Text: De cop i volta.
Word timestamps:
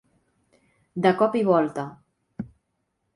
De 1.05 1.11
cop 1.19 1.37
i 1.41 1.43
volta. 1.49 1.83